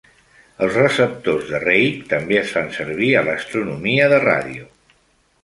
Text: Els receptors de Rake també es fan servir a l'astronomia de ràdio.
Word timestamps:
Els 0.67 0.77
receptors 0.77 1.45
de 1.49 1.59
Rake 1.63 2.07
també 2.15 2.39
es 2.41 2.55
fan 2.57 2.73
servir 2.79 3.11
a 3.15 3.23
l'astronomia 3.29 4.11
de 4.17 4.21
ràdio. 4.27 4.69